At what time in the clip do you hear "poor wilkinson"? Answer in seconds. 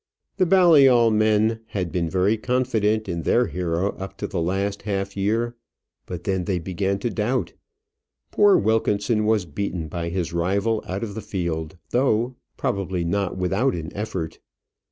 8.31-9.25